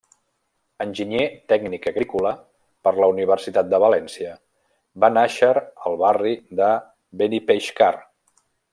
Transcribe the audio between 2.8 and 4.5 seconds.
per la Universitat de València,